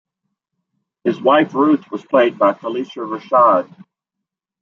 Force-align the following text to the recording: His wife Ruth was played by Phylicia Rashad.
His 1.03 1.21
wife 1.21 1.53
Ruth 1.53 1.91
was 1.91 2.03
played 2.03 2.39
by 2.39 2.53
Phylicia 2.53 3.05
Rashad. 3.07 3.71